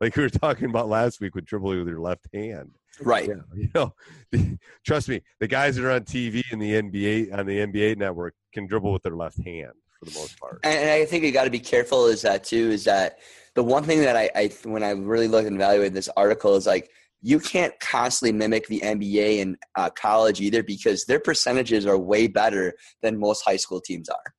like 0.00 0.16
we 0.16 0.22
were 0.22 0.30
talking 0.30 0.68
about 0.68 0.88
last 0.88 1.20
week 1.20 1.34
with 1.34 1.44
dribbling 1.44 1.78
with 1.78 1.88
your 1.88 2.00
left 2.00 2.26
hand. 2.32 2.72
Right. 3.00 3.28
Yeah, 3.28 3.34
you 3.54 3.68
know, 3.74 3.94
the, 4.32 4.58
trust 4.84 5.08
me, 5.08 5.22
the 5.38 5.48
guys 5.48 5.76
that 5.76 5.84
are 5.84 5.90
on 5.90 6.02
TV 6.02 6.42
in 6.50 6.58
the 6.58 6.72
NBA 6.72 7.36
on 7.36 7.46
the 7.46 7.58
NBA 7.58 7.96
network 7.96 8.34
can 8.52 8.66
dribble 8.66 8.92
with 8.92 9.02
their 9.02 9.16
left 9.16 9.42
hand 9.42 9.72
for 9.98 10.06
the 10.06 10.18
most 10.18 10.38
part. 10.38 10.60
And, 10.64 10.78
and 10.78 10.90
I 10.90 11.04
think 11.04 11.24
you 11.24 11.32
got 11.32 11.44
to 11.44 11.50
be 11.50 11.60
careful 11.60 12.06
is 12.06 12.22
that 12.22 12.44
too, 12.44 12.70
is 12.70 12.84
that 12.84 13.18
the 13.54 13.62
one 13.62 13.84
thing 13.84 14.00
that 14.00 14.16
I, 14.16 14.30
I, 14.34 14.50
when 14.64 14.82
I 14.82 14.90
really 14.90 15.28
look 15.28 15.46
and 15.46 15.56
evaluate 15.56 15.92
this 15.92 16.08
article 16.16 16.56
is 16.56 16.66
like, 16.66 16.90
you 17.22 17.38
can't 17.38 17.78
constantly 17.80 18.32
mimic 18.32 18.66
the 18.66 18.80
NBA 18.80 19.42
and 19.42 19.56
uh, 19.76 19.90
college 19.90 20.40
either 20.40 20.62
because 20.62 21.04
their 21.04 21.20
percentages 21.20 21.84
are 21.84 21.98
way 21.98 22.26
better 22.26 22.74
than 23.02 23.18
most 23.18 23.42
high 23.42 23.56
school 23.56 23.80
teams 23.80 24.08
are. 24.08 24.34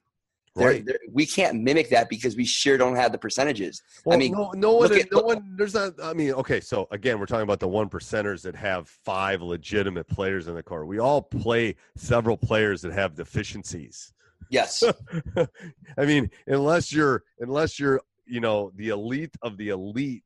They're- 0.55 0.67
Right. 0.67 0.85
they're- 0.85 0.99
we 1.11 1.25
can't 1.25 1.61
mimic 1.61 1.89
that 1.89 2.09
because 2.09 2.35
we 2.35 2.43
sure 2.45 2.77
don't 2.77 2.95
have 2.95 3.11
the 3.13 3.17
percentages. 3.17 3.81
Well, 4.05 4.17
mean, 4.17 4.33
no, 4.33 4.51
no 4.55 4.73
one, 4.73 4.91
at- 4.93 5.11
no 5.11 5.21
one. 5.21 5.55
There's 5.57 5.73
not. 5.73 5.93
I 6.03 6.13
mean, 6.13 6.31
okay. 6.33 6.59
So 6.59 6.87
again, 6.91 7.19
we're 7.19 7.25
talking 7.25 7.43
about 7.43 7.59
the 7.61 7.67
one 7.69 7.89
percenters 7.89 8.41
that 8.43 8.55
have 8.55 8.89
five 8.89 9.41
legitimate 9.41 10.07
players 10.09 10.47
in 10.47 10.55
the 10.55 10.63
court. 10.63 10.87
We 10.87 10.99
all 10.99 11.21
play 11.21 11.75
several 11.95 12.35
players 12.37 12.81
that 12.81 12.91
have 12.91 13.15
deficiencies. 13.15 14.13
Yes. 14.49 14.83
I 15.97 16.05
mean, 16.05 16.29
unless 16.47 16.91
you're 16.91 17.23
unless 17.39 17.79
you're 17.79 18.01
you 18.25 18.39
know 18.41 18.71
the 18.75 18.89
elite 18.89 19.35
of 19.41 19.57
the 19.57 19.69
elite, 19.69 20.23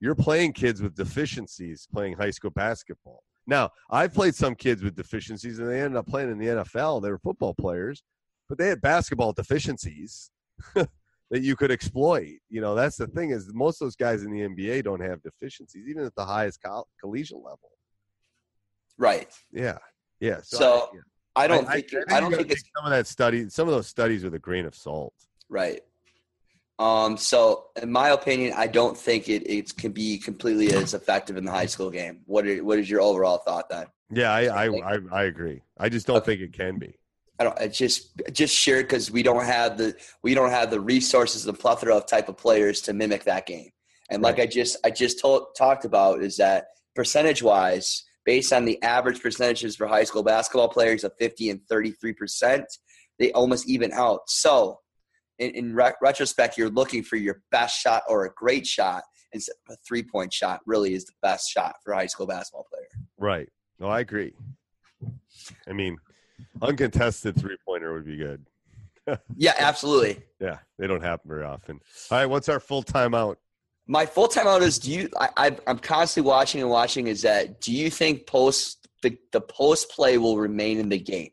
you're 0.00 0.14
playing 0.14 0.52
kids 0.52 0.80
with 0.80 0.94
deficiencies 0.94 1.88
playing 1.92 2.14
high 2.14 2.30
school 2.30 2.50
basketball. 2.50 3.22
Now, 3.48 3.70
I've 3.90 4.12
played 4.14 4.34
some 4.34 4.54
kids 4.54 4.82
with 4.82 4.96
deficiencies, 4.96 5.58
and 5.58 5.68
they 5.68 5.80
ended 5.80 5.96
up 5.96 6.06
playing 6.06 6.30
in 6.30 6.38
the 6.38 6.46
NFL. 6.46 7.00
They 7.02 7.10
were 7.10 7.18
football 7.18 7.54
players, 7.54 8.02
but 8.48 8.58
they 8.58 8.68
had 8.68 8.80
basketball 8.80 9.32
deficiencies 9.32 10.30
that 10.74 11.42
you 11.42 11.56
could 11.56 11.70
exploit. 11.70 12.38
You 12.48 12.60
know, 12.60 12.74
that's 12.74 12.96
the 12.96 13.06
thing 13.06 13.30
is 13.30 13.52
most 13.52 13.80
of 13.80 13.86
those 13.86 13.96
guys 13.96 14.22
in 14.22 14.30
the 14.30 14.40
NBA 14.40 14.84
don't 14.84 15.02
have 15.02 15.22
deficiencies, 15.22 15.86
even 15.88 16.04
at 16.04 16.14
the 16.14 16.24
highest 16.24 16.62
coll- 16.64 16.88
collegiate 17.00 17.38
level. 17.38 17.70
right. 18.98 19.32
Yeah, 19.52 19.78
yeah. 20.20 20.40
So, 20.42 20.88
I- 20.92 20.94
yeah. 20.94 21.00
I 21.38 21.46
don't 21.46 21.68
I, 21.68 21.82
think, 21.82 21.92
I, 22.10 22.16
I, 22.16 22.20
don't 22.20 22.34
think 22.34 22.50
it's 22.50 22.64
some 22.74 22.86
of 22.86 22.90
that 22.92 23.06
study, 23.06 23.50
some 23.50 23.68
of 23.68 23.74
those 23.74 23.86
studies 23.86 24.24
with 24.24 24.34
a 24.34 24.38
grain 24.38 24.64
of 24.64 24.74
salt. 24.74 25.12
Right. 25.50 25.82
Um, 26.78 27.18
so, 27.18 27.66
in 27.80 27.92
my 27.92 28.08
opinion, 28.10 28.54
I 28.56 28.66
don't 28.66 28.96
think 28.96 29.28
it, 29.28 29.46
it 29.46 29.76
can 29.76 29.92
be 29.92 30.18
completely 30.18 30.72
as 30.72 30.94
effective 30.94 31.36
in 31.36 31.44
the 31.44 31.50
high 31.50 31.66
school 31.66 31.90
game. 31.90 32.20
What 32.26 32.46
are, 32.46 32.64
what 32.64 32.78
is 32.78 32.88
your 32.88 33.02
overall 33.02 33.38
thought 33.38 33.68
then? 33.68 33.86
Yeah, 34.10 34.30
I 34.30 34.66
I, 34.66 34.66
I, 34.66 34.98
I 35.12 35.22
agree. 35.24 35.62
I 35.78 35.88
just 35.88 36.06
don't 36.06 36.24
think 36.24 36.40
it 36.40 36.52
can 36.52 36.78
be. 36.78 36.94
I 37.38 37.44
don't. 37.44 37.58
It's 37.60 37.78
just 37.78 38.12
just 38.32 38.54
sure 38.54 38.82
because 38.82 39.10
we 39.10 39.22
don't 39.22 39.44
have 39.44 39.76
the 39.76 39.94
we 40.22 40.34
don't 40.34 40.50
have 40.50 40.70
the 40.70 40.80
resources, 40.80 41.44
the 41.44 41.52
plethora 41.52 41.96
of 41.96 42.06
type 42.06 42.28
of 42.28 42.36
players 42.36 42.80
to 42.82 42.92
mimic 42.92 43.24
that 43.24 43.46
game. 43.46 43.70
And 44.10 44.22
like 44.22 44.38
I 44.38 44.46
just 44.46 44.76
I 44.84 44.90
just 44.90 45.20
told, 45.20 45.48
talked 45.56 45.84
about 45.84 46.22
is 46.22 46.36
that 46.36 46.66
percentage 46.94 47.42
wise, 47.42 48.04
based 48.24 48.52
on 48.52 48.64
the 48.64 48.82
average 48.82 49.20
percentages 49.20 49.76
for 49.76 49.86
high 49.86 50.04
school 50.04 50.22
basketball 50.22 50.68
players 50.68 51.04
of 51.04 51.12
50 51.18 51.50
and 51.50 51.60
33 51.68 52.12
percent, 52.14 52.64
they 53.18 53.32
almost 53.32 53.68
even 53.68 53.92
out. 53.92 54.20
So 54.28 54.80
in, 55.38 55.50
in 55.50 55.74
re- 55.74 55.92
retrospect, 56.00 56.56
you're 56.56 56.70
looking 56.70 57.02
for 57.02 57.16
your 57.16 57.42
best 57.50 57.78
shot 57.78 58.02
or 58.08 58.24
a 58.24 58.30
great 58.34 58.66
shot 58.66 59.02
and 59.34 59.42
a 59.68 59.76
three 59.86 60.02
point 60.02 60.32
shot. 60.32 60.60
Really, 60.66 60.94
is 60.94 61.04
the 61.04 61.12
best 61.20 61.50
shot 61.50 61.74
for 61.84 61.92
a 61.92 61.96
high 61.96 62.06
school 62.06 62.26
basketball 62.26 62.66
player. 62.72 62.88
Right. 63.18 63.48
No, 63.78 63.88
I 63.88 64.00
agree. 64.00 64.32
I 65.68 65.72
mean, 65.72 65.98
uncontested 66.62 67.38
three 67.38 67.56
pointer 67.64 67.92
would 67.92 68.06
be 68.06 68.16
good. 68.16 68.46
yeah, 69.36 69.54
absolutely. 69.58 70.22
Yeah, 70.40 70.58
they 70.78 70.86
don't 70.86 71.02
happen 71.02 71.28
very 71.28 71.44
often. 71.44 71.80
All 72.10 72.18
right, 72.18 72.26
what's 72.26 72.48
our 72.48 72.60
full 72.60 72.82
timeout? 72.82 73.36
My 73.86 74.04
full 74.04 74.28
timeout 74.28 74.62
is: 74.62 74.78
Do 74.78 74.90
you? 74.90 75.08
I, 75.18 75.28
I, 75.36 75.56
I'm 75.66 75.78
constantly 75.78 76.28
watching 76.28 76.60
and 76.60 76.70
watching. 76.70 77.06
Is 77.06 77.22
that? 77.22 77.60
Do 77.60 77.72
you 77.72 77.88
think 77.88 78.26
post 78.26 78.88
the, 79.02 79.16
the 79.32 79.40
post 79.40 79.90
play 79.90 80.18
will 80.18 80.38
remain 80.38 80.78
in 80.78 80.88
the 80.88 80.98
game? 80.98 81.30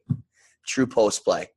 True 0.68 0.86
post 0.86 1.24
play, 1.24 1.50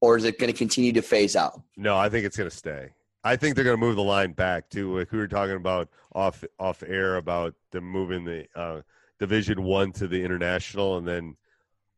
or 0.00 0.16
is 0.16 0.24
it 0.24 0.38
going 0.38 0.52
to 0.52 0.58
continue 0.58 0.92
to 0.92 1.02
phase 1.02 1.36
out? 1.36 1.62
No, 1.76 1.96
I 1.96 2.08
think 2.08 2.26
it's 2.26 2.36
going 2.36 2.50
to 2.50 2.56
stay. 2.56 2.90
I 3.22 3.36
think 3.36 3.54
they're 3.54 3.64
going 3.64 3.78
to 3.78 3.80
move 3.80 3.96
the 3.96 4.02
line 4.02 4.32
back 4.32 4.68
to 4.70 4.98
like 4.98 5.12
we 5.12 5.18
were 5.18 5.28
talking 5.28 5.56
about 5.56 5.88
off 6.12 6.44
off 6.58 6.82
air 6.86 7.16
about 7.16 7.54
them 7.70 7.84
moving 7.84 8.24
the 8.24 8.46
uh, 8.56 8.82
Division 9.20 9.62
One 9.62 9.92
to 9.92 10.08
the 10.08 10.22
international, 10.22 10.98
and 10.98 11.06
then 11.06 11.36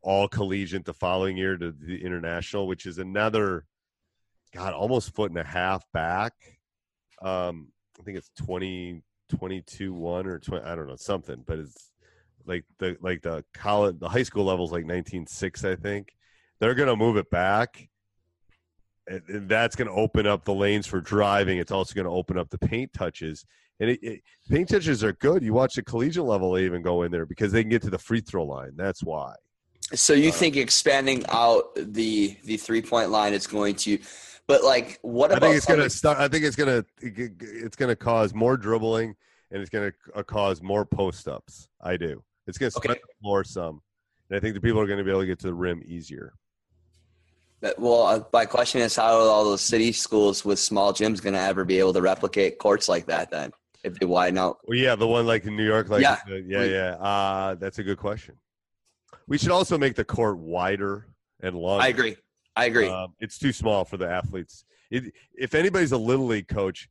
all 0.03 0.29
collegiate 0.29 0.85
the 0.85 0.95
following 0.95 1.37
year 1.37 1.57
to 1.57 1.73
the 1.73 2.03
international, 2.05 2.67
which 2.67 2.87
is 2.87 2.99
another, 2.99 3.65
God, 4.55 4.73
almost 4.73 5.15
foot 5.15 5.31
and 5.31 5.41
a 5.41 5.45
half 5.45 5.85
back. 5.93 6.33
Um, 7.23 7.69
I 7.99 8.03
think 8.03 8.19
it's 8.19 8.31
20, 8.39 9.03
22, 9.37 9.93
one 9.93 10.27
or 10.27 10.39
20, 10.39 10.65
I 10.65 10.75
don't 10.75 10.87
know, 10.87 10.97
something, 10.97 11.43
but 11.47 11.59
it's 11.59 11.91
like 12.47 12.65
the, 12.79 12.97
like 13.01 13.23
the 13.23 13.45
college, 13.53 13.99
the 13.99 14.09
high 14.09 14.23
school 14.23 14.45
levels, 14.45 14.71
like 14.71 14.87
19, 14.87 15.27
six, 15.27 15.65
I 15.65 15.75
think 15.75 16.15
they're 16.61 16.75
going 16.75 16.89
to 16.89 16.97
move 16.97 17.17
it 17.17 17.31
back. 17.31 17.89
And, 19.09 19.23
and 19.29 19.49
that's 19.49 19.77
going 19.77 19.89
to 19.89 19.95
open 19.95 20.27
up 20.27 20.45
the 20.45 20.55
lanes 20.55 20.87
for 20.87 21.01
driving. 21.01 21.59
It's 21.59 21.73
also 21.73 21.95
going 21.95 22.07
to 22.07 22.11
open 22.11 22.39
up 22.39 22.51
the 22.51 22.59
paint 22.59 22.93
touches. 22.93 23.45
And 23.79 23.91
it, 23.91 24.03
it, 24.03 24.23
paint 24.49 24.69
touches 24.69 25.05
are 25.05 25.13
good. 25.13 25.43
You 25.43 25.53
watch 25.53 25.75
the 25.75 25.83
collegiate 25.83 26.25
level, 26.25 26.53
they 26.53 26.65
even 26.65 26.83
go 26.83 27.03
in 27.03 27.13
there 27.13 27.27
because 27.27 27.53
they 27.53 27.63
can 27.63 27.71
get 27.71 27.83
to 27.83 27.91
the 27.91 27.99
free 27.99 28.21
throw 28.21 28.45
line. 28.45 28.73
That's 28.77 29.03
why. 29.03 29.35
So 29.95 30.13
you 30.15 30.33
think 30.33 30.57
expanding 30.57 31.25
out 31.29 31.75
the 31.77 32.37
the 32.45 32.57
three 32.57 32.83
point 32.83 33.11
line 33.11 33.33
is 33.35 33.47
going 33.47 33.77
to, 33.77 33.99
but 34.49 34.65
like 34.65 34.99
what 35.03 35.31
about? 35.31 35.45
I 35.45 35.47
think 35.47 35.57
it's 35.57 35.67
going 35.67 35.81
to 35.81 35.91
start. 35.91 36.19
I 36.19 36.27
think 36.29 36.45
it's 36.45 36.57
going 36.57 36.83
to 36.83 36.87
it's 37.01 37.77
going 37.77 37.89
to 37.91 37.97
cause 37.97 38.35
more 38.35 38.57
dribbling 38.57 39.15
and 39.53 39.61
it's 39.61 39.71
going 39.71 39.93
to 40.15 40.25
cause 40.25 40.61
more 40.61 40.85
post 40.85 41.29
ups. 41.29 41.69
I 41.81 41.97
do. 41.97 42.23
It's 42.49 42.59
going 42.59 42.71
to 42.71 42.77
spread 42.77 42.91
Okay. 42.97 43.01
the 43.01 43.15
floor 43.23 43.45
some, 43.45 43.81
and 44.29 44.37
I 44.37 44.41
think 44.41 44.55
the 44.55 44.61
people 44.61 44.81
are 44.81 44.87
going 44.87 44.99
to 44.99 45.05
be 45.05 45.11
able 45.11 45.21
to 45.21 45.27
get 45.27 45.39
to 45.41 45.47
the 45.47 45.55
rim 45.55 45.83
easier. 45.87 46.33
But- 47.61 47.79
Well, 47.79 48.03
uh, 48.03 48.21
my 48.33 48.45
question 48.45 48.81
is, 48.81 48.97
how 48.97 49.15
are 49.17 49.29
all 49.29 49.45
those 49.45 49.63
city 49.63 49.93
schools 49.93 50.45
with 50.45 50.59
small 50.59 50.93
gyms 50.93 51.23
going 51.23 51.35
to 51.35 51.41
ever 51.41 51.65
be 51.65 51.79
able 51.79 51.93
to 51.95 52.03
replicate 52.03 52.59
courts 52.59 52.89
like 52.89 53.07
that? 53.07 53.31
Then, 53.31 53.53
if 53.83 53.99
they 53.99 54.07
widen 54.07 54.39
out, 54.39 54.59
Well, 54.67 54.77
yeah, 54.79 54.95
the 54.97 55.07
one 55.07 55.27
like 55.27 55.45
in 55.45 55.57
New 55.57 55.65
York, 55.65 55.89
like 55.89 56.03
Yeah. 56.03 56.19
yeah, 56.29 56.65
yeah. 56.65 56.91
Uh, 56.97 57.55
that's 57.55 57.79
a 57.79 57.83
good 57.85 57.99
question. 57.99 58.35
We 59.29 59.39
should 59.39 59.51
also 59.51 59.77
make 59.77 59.97
the 59.97 60.05
court 60.05 60.39
wider 60.39 61.09
and 61.41 61.57
longer. 61.57 61.85
I 61.85 61.89
agree. 61.89 62.17
I 62.55 62.67
agree. 62.67 62.89
Um, 62.89 63.15
it's 63.21 63.39
too 63.39 63.53
small 63.53 63.85
for 63.85 63.97
the 63.97 64.09
athletes. 64.09 64.65
It, 64.91 65.13
if 65.35 65.55
anybody's 65.55 65.93
a 65.93 65.99
little 65.99 66.27
league 66.27 66.49
coach, 66.49 66.89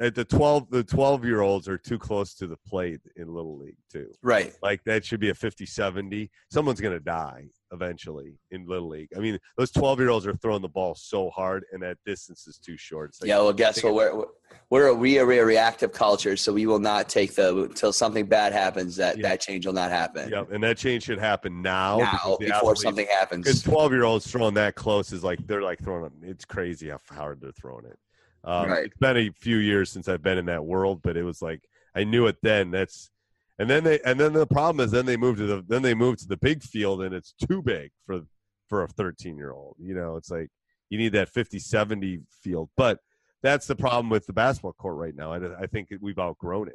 at 0.00 0.14
the 0.14 0.24
twelve, 0.24 0.70
the 0.70 0.84
twelve 0.84 1.24
year 1.24 1.40
olds 1.40 1.68
are 1.68 1.78
too 1.78 1.98
close 1.98 2.34
to 2.34 2.46
the 2.46 2.56
plate 2.66 3.00
in 3.16 3.26
little 3.34 3.58
league 3.58 3.76
too. 3.90 4.10
right. 4.22 4.54
Like 4.62 4.82
that 4.84 5.04
should 5.04 5.20
be 5.20 5.30
a 5.30 5.34
50-70. 5.34 6.28
Someone's 6.50 6.80
gonna 6.80 7.00
die 7.00 7.48
eventually 7.72 8.38
in 8.50 8.66
little 8.66 8.88
league. 8.88 9.08
I 9.16 9.18
mean, 9.20 9.38
those 9.56 9.70
twelve 9.70 9.98
year 9.98 10.10
olds 10.10 10.26
are 10.26 10.34
throwing 10.34 10.62
the 10.62 10.68
ball 10.68 10.94
so 10.94 11.30
hard, 11.30 11.64
and 11.72 11.82
that 11.82 11.98
distance 12.06 12.46
is 12.46 12.58
too 12.58 12.76
short. 12.76 13.14
Yeah. 13.22 13.38
Well, 13.38 13.52
guess 13.52 13.82
what? 13.82 13.94
We're 13.94 14.24
we're 14.70 14.86
a, 14.88 14.94
we 14.94 15.18
are 15.18 15.30
a 15.30 15.44
reactive 15.44 15.92
culture, 15.92 16.36
so 16.36 16.52
we 16.52 16.66
will 16.66 16.78
not 16.78 17.08
take 17.08 17.34
the 17.34 17.64
until 17.64 17.92
something 17.92 18.26
bad 18.26 18.52
happens. 18.52 18.96
That 18.96 19.18
Yeah. 19.18 19.28
that 19.30 19.40
change 19.40 19.66
will 19.66 19.72
not 19.74 19.90
happen 19.90 20.30
Yep, 20.30 20.52
and 20.52 20.62
that 20.62 20.78
change 20.78 21.04
should 21.04 21.18
happen 21.18 21.60
now. 21.62 21.98
now 21.98 22.36
before 22.38 22.76
something 22.76 23.04
Because 23.06 23.18
happens. 23.18 23.62
twelve 23.62 23.92
year 23.92 24.04
olds 24.04 24.30
throwing 24.30 24.54
that 24.54 24.74
close 24.74 25.12
is 25.12 25.22
like 25.24 25.44
they're 25.46 25.62
like 25.62 25.80
throwing 25.82 26.04
it. 26.04 26.12
It's 26.22 26.44
crazy 26.44 26.88
how 26.88 26.98
hard 27.10 27.40
they're 27.40 27.52
throwing 27.52 27.84
it. 27.86 27.98
Um, 28.44 28.70
Right. 28.70 28.86
It's 28.86 28.96
been 28.96 29.16
a 29.16 29.30
few 29.30 29.56
years 29.56 29.90
since 29.90 30.08
I've 30.08 30.22
been 30.22 30.38
in 30.38 30.46
that 30.46 30.64
world, 30.64 31.00
but 31.02 31.16
it 31.16 31.22
was 31.22 31.42
like 31.42 31.62
I 31.94 32.04
knew 32.04 32.26
it 32.26 32.36
then. 32.42 32.70
That's 32.70 33.10
and 33.58 33.68
then 33.68 33.84
they 33.84 34.00
and 34.04 34.18
then 34.18 34.32
the 34.32 34.46
problem 34.46 34.84
is 34.84 34.92
then 34.92 35.06
they 35.06 35.16
move 35.16 35.36
to 35.38 35.46
the 35.46 35.64
then 35.66 35.82
they 35.82 35.94
move 35.94 36.18
to 36.18 36.28
the 36.28 36.36
big 36.36 36.62
field 36.62 37.02
and 37.02 37.14
it's 37.14 37.32
too 37.32 37.62
big 37.62 37.90
for 38.06 38.22
for 38.68 38.84
a 38.84 38.88
13 38.88 39.36
year 39.36 39.52
old. 39.52 39.76
You 39.78 39.94
know, 39.94 40.16
it's 40.16 40.30
like 40.30 40.50
you 40.90 40.98
need 40.98 41.12
that 41.12 41.28
50 41.28 41.58
70 41.58 42.20
field, 42.42 42.70
but 42.76 43.00
that's 43.42 43.66
the 43.66 43.76
problem 43.76 44.10
with 44.10 44.26
the 44.26 44.32
basketball 44.32 44.72
court 44.72 44.96
right 44.96 45.14
now. 45.14 45.32
I, 45.32 45.62
I 45.62 45.66
think 45.66 45.88
we've 46.00 46.18
outgrown 46.18 46.68
it. 46.68 46.74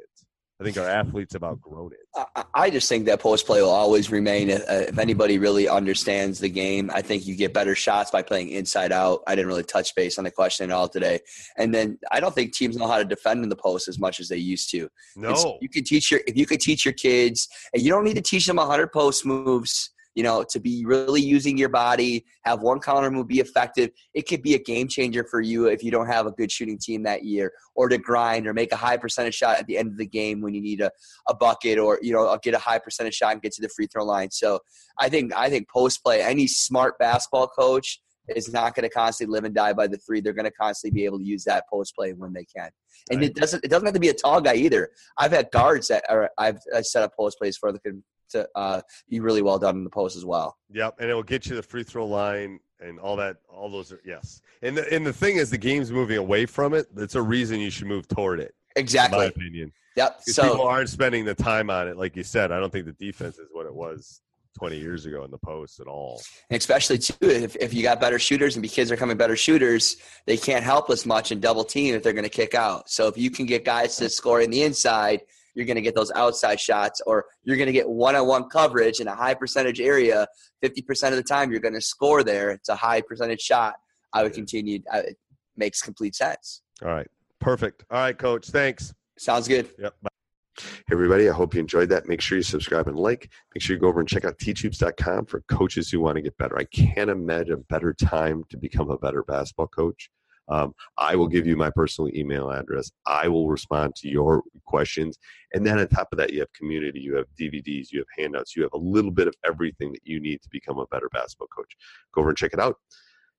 I 0.60 0.64
think 0.64 0.76
our 0.78 0.88
athletes 0.88 1.32
have 1.32 1.42
outgrown 1.42 1.92
it. 1.92 1.98
I- 2.36 2.44
I 2.54 2.70
just 2.70 2.88
think 2.88 3.06
that 3.06 3.18
post 3.18 3.44
play 3.44 3.60
will 3.60 3.70
always 3.70 4.10
remain. 4.12 4.50
Uh, 4.50 4.62
if 4.88 4.98
anybody 4.98 5.36
really 5.38 5.68
understands 5.68 6.38
the 6.38 6.48
game, 6.48 6.90
I 6.94 7.02
think 7.02 7.26
you 7.26 7.34
get 7.34 7.52
better 7.52 7.74
shots 7.74 8.12
by 8.12 8.22
playing 8.22 8.50
inside 8.50 8.92
out. 8.92 9.22
I 9.26 9.34
didn't 9.34 9.48
really 9.48 9.64
touch 9.64 9.92
base 9.96 10.16
on 10.16 10.24
the 10.24 10.30
question 10.30 10.70
at 10.70 10.74
all 10.74 10.88
today. 10.88 11.18
And 11.58 11.74
then 11.74 11.98
I 12.12 12.20
don't 12.20 12.32
think 12.32 12.54
teams 12.54 12.76
know 12.76 12.86
how 12.86 12.98
to 12.98 13.04
defend 13.04 13.42
in 13.42 13.48
the 13.48 13.56
post 13.56 13.88
as 13.88 13.98
much 13.98 14.20
as 14.20 14.28
they 14.28 14.36
used 14.36 14.70
to. 14.70 14.88
No, 15.16 15.30
you 15.60 15.68
could 15.68 15.86
teach 15.86 16.12
your 16.12 16.20
if 16.28 16.36
you 16.36 16.46
could 16.46 16.60
teach 16.60 16.84
your 16.84 16.94
kids, 16.94 17.48
and 17.72 17.82
you 17.82 17.90
don't 17.90 18.04
need 18.04 18.14
to 18.16 18.22
teach 18.22 18.46
them 18.46 18.58
hundred 18.58 18.92
post 18.92 19.26
moves. 19.26 19.90
You 20.14 20.22
know, 20.22 20.44
to 20.50 20.60
be 20.60 20.84
really 20.86 21.20
using 21.20 21.58
your 21.58 21.68
body, 21.68 22.24
have 22.44 22.60
one 22.60 22.80
counter 22.80 23.10
move 23.10 23.28
be 23.28 23.40
effective. 23.40 23.90
It 24.14 24.28
could 24.28 24.42
be 24.42 24.54
a 24.54 24.58
game 24.58 24.86
changer 24.88 25.24
for 25.24 25.40
you 25.40 25.66
if 25.66 25.82
you 25.82 25.90
don't 25.90 26.06
have 26.06 26.26
a 26.26 26.30
good 26.32 26.52
shooting 26.52 26.78
team 26.78 27.02
that 27.02 27.24
year, 27.24 27.52
or 27.74 27.88
to 27.88 27.98
grind 27.98 28.46
or 28.46 28.54
make 28.54 28.72
a 28.72 28.76
high 28.76 28.96
percentage 28.96 29.34
shot 29.34 29.58
at 29.58 29.66
the 29.66 29.76
end 29.76 29.88
of 29.88 29.98
the 29.98 30.06
game 30.06 30.40
when 30.40 30.54
you 30.54 30.60
need 30.60 30.80
a, 30.80 30.90
a 31.28 31.34
bucket, 31.34 31.78
or 31.78 31.98
you 32.02 32.12
know, 32.12 32.38
get 32.42 32.54
a 32.54 32.58
high 32.58 32.78
percentage 32.78 33.14
shot 33.14 33.32
and 33.32 33.42
get 33.42 33.52
to 33.52 33.62
the 33.62 33.68
free 33.68 33.86
throw 33.86 34.04
line. 34.04 34.30
So 34.30 34.60
I 34.98 35.08
think 35.08 35.34
I 35.34 35.50
think 35.50 35.68
post 35.68 36.02
play, 36.02 36.22
any 36.22 36.46
smart 36.46 36.98
basketball 36.98 37.48
coach 37.48 38.00
is 38.28 38.52
not 38.52 38.74
going 38.74 38.84
to 38.84 38.88
constantly 38.88 39.34
live 39.34 39.44
and 39.44 39.54
die 39.54 39.72
by 39.72 39.86
the 39.86 39.98
three. 39.98 40.20
They're 40.20 40.32
going 40.32 40.44
to 40.46 40.50
constantly 40.50 40.98
be 40.98 41.04
able 41.04 41.18
to 41.18 41.24
use 41.24 41.44
that 41.44 41.64
post 41.70 41.94
play 41.94 42.12
when 42.12 42.32
they 42.32 42.44
can. 42.44 42.70
And 43.10 43.20
Right. 43.20 43.28
it 43.28 43.34
doesn't 43.34 43.64
it 43.64 43.68
doesn't 43.70 43.84
have 43.84 43.94
to 43.94 44.00
be 44.00 44.08
a 44.08 44.14
tall 44.14 44.40
guy 44.40 44.54
either. 44.54 44.90
I've 45.18 45.32
had 45.32 45.50
guards 45.50 45.88
that 45.88 46.04
are 46.08 46.30
I've 46.38 46.58
I 46.74 46.80
set 46.80 47.02
up 47.02 47.14
post 47.16 47.38
plays 47.38 47.56
for 47.56 47.70
that 47.72 47.82
can 47.82 48.02
to 48.34 48.48
uh, 48.54 48.80
be 49.08 49.20
really 49.20 49.42
well 49.42 49.58
done 49.58 49.76
in 49.76 49.84
the 49.84 49.90
post 49.90 50.16
as 50.16 50.24
well. 50.24 50.56
Yep, 50.70 50.96
and 51.00 51.10
it 51.10 51.14
will 51.14 51.22
get 51.22 51.46
you 51.46 51.56
the 51.56 51.62
free 51.62 51.82
throw 51.82 52.06
line 52.06 52.60
and 52.80 52.98
all 53.00 53.16
that. 53.16 53.38
All 53.48 53.70
those 53.70 53.90
are 53.92 54.00
yes. 54.04 54.40
And 54.62 54.76
the, 54.76 54.92
and 54.94 55.06
the 55.06 55.12
thing 55.12 55.36
is, 55.36 55.50
the 55.50 55.58
game's 55.58 55.90
moving 55.90 56.18
away 56.18 56.46
from 56.46 56.74
it. 56.74 56.86
That's 56.94 57.14
a 57.14 57.22
reason 57.22 57.60
you 57.60 57.70
should 57.70 57.86
move 57.86 58.06
toward 58.08 58.40
it. 58.40 58.54
Exactly. 58.76 59.18
In 59.18 59.24
my 59.24 59.28
opinion, 59.28 59.72
Yep. 59.96 60.20
because 60.26 60.50
people 60.50 60.66
aren't 60.66 60.88
spending 60.88 61.24
the 61.24 61.34
time 61.34 61.70
on 61.70 61.86
it. 61.88 61.96
Like 61.96 62.16
you 62.16 62.24
said, 62.24 62.50
I 62.50 62.58
don't 62.58 62.72
think 62.72 62.86
the 62.86 62.92
defense 62.92 63.38
is 63.38 63.48
what 63.52 63.66
it 63.66 63.74
was 63.74 64.20
20 64.58 64.76
years 64.78 65.06
ago 65.06 65.22
in 65.24 65.30
the 65.30 65.38
post 65.38 65.78
at 65.80 65.86
all. 65.86 66.20
especially 66.50 66.98
too, 66.98 67.14
if, 67.20 67.54
if 67.56 67.72
you 67.72 67.82
got 67.82 68.00
better 68.00 68.18
shooters 68.18 68.56
and 68.56 68.62
be 68.62 68.68
kids 68.68 68.90
are 68.90 68.96
coming 68.96 69.16
better 69.16 69.36
shooters, 69.36 69.96
they 70.26 70.36
can't 70.36 70.64
help 70.64 70.90
as 70.90 71.06
much 71.06 71.30
and 71.30 71.40
double 71.40 71.62
team 71.64 71.94
if 71.94 72.02
they're 72.02 72.12
going 72.12 72.24
to 72.24 72.28
kick 72.30 72.54
out. 72.54 72.90
So 72.90 73.06
if 73.06 73.16
you 73.16 73.30
can 73.30 73.46
get 73.46 73.64
guys 73.64 73.96
to 73.98 74.08
score 74.08 74.40
in 74.40 74.50
the 74.50 74.62
inside, 74.62 75.20
you're 75.54 75.66
going 75.66 75.76
to 75.76 75.82
get 75.82 75.94
those 75.94 76.10
outside 76.12 76.60
shots, 76.60 77.00
or 77.06 77.26
you're 77.44 77.56
going 77.56 77.66
to 77.66 77.72
get 77.72 77.88
one-on-one 77.88 78.48
coverage 78.48 79.00
in 79.00 79.08
a 79.08 79.14
high 79.14 79.34
percentage 79.34 79.80
area. 79.80 80.26
Fifty 80.60 80.82
percent 80.82 81.14
of 81.14 81.16
the 81.16 81.28
time, 81.28 81.50
you're 81.50 81.60
going 81.60 81.74
to 81.74 81.80
score 81.80 82.22
there. 82.22 82.50
It's 82.50 82.68
a 82.68 82.76
high 82.76 83.00
percentage 83.00 83.40
shot. 83.40 83.74
I 84.12 84.22
would 84.22 84.32
continue. 84.32 84.80
Uh, 84.92 84.98
it 84.98 85.16
makes 85.56 85.82
complete 85.82 86.14
sense. 86.14 86.62
All 86.82 86.90
right, 86.90 87.08
perfect. 87.40 87.84
All 87.90 87.98
right, 87.98 88.16
coach. 88.16 88.48
Thanks. 88.48 88.92
Sounds 89.18 89.48
good. 89.48 89.68
Yep. 89.78 89.94
Bye. 90.02 90.08
Hey 90.56 90.92
everybody, 90.92 91.28
I 91.28 91.32
hope 91.32 91.54
you 91.54 91.60
enjoyed 91.60 91.88
that. 91.88 92.06
Make 92.06 92.20
sure 92.20 92.38
you 92.38 92.44
subscribe 92.44 92.86
and 92.86 92.96
like. 92.96 93.28
Make 93.54 93.62
sure 93.62 93.74
you 93.74 93.80
go 93.80 93.88
over 93.88 93.98
and 93.98 94.08
check 94.08 94.24
out 94.24 94.38
teachhoops.com 94.38 95.26
for 95.26 95.40
coaches 95.48 95.90
who 95.90 95.98
want 95.98 96.14
to 96.14 96.22
get 96.22 96.38
better. 96.38 96.56
I 96.56 96.62
can't 96.64 97.10
imagine 97.10 97.54
a 97.54 97.56
better 97.56 97.92
time 97.92 98.44
to 98.50 98.56
become 98.56 98.88
a 98.88 98.98
better 98.98 99.24
basketball 99.24 99.66
coach. 99.66 100.10
Um, 100.48 100.74
I 100.98 101.16
will 101.16 101.28
give 101.28 101.46
you 101.46 101.56
my 101.56 101.70
personal 101.70 102.14
email 102.14 102.50
address. 102.50 102.90
I 103.06 103.28
will 103.28 103.48
respond 103.48 103.94
to 103.96 104.08
your 104.08 104.42
questions. 104.66 105.18
And 105.52 105.66
then 105.66 105.78
on 105.78 105.88
top 105.88 106.08
of 106.12 106.18
that, 106.18 106.32
you 106.32 106.40
have 106.40 106.52
community, 106.52 107.00
you 107.00 107.16
have 107.16 107.26
DVDs, 107.40 107.88
you 107.90 108.00
have 108.00 108.06
handouts, 108.18 108.54
you 108.56 108.62
have 108.62 108.72
a 108.74 108.78
little 108.78 109.10
bit 109.10 109.28
of 109.28 109.34
everything 109.46 109.92
that 109.92 110.02
you 110.04 110.20
need 110.20 110.42
to 110.42 110.48
become 110.50 110.78
a 110.78 110.86
better 110.86 111.08
basketball 111.12 111.48
coach. 111.48 111.76
Go 112.14 112.20
over 112.20 112.30
and 112.30 112.38
check 112.38 112.52
it 112.52 112.60
out. 112.60 112.76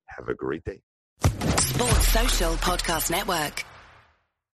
Have 0.06 0.28
a 0.28 0.34
great 0.34 0.64
day. 0.64 0.80
Sports 1.58 2.08
Social 2.08 2.54
Podcast 2.54 3.10
Network. 3.10 3.64